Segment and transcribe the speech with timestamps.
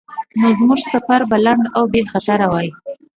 [0.39, 2.69] نو زموږ سفر به لنډ او بیخطره وای.